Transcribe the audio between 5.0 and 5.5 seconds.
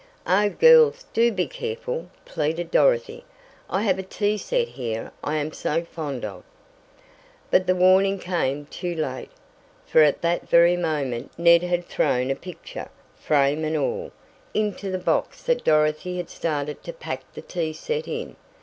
I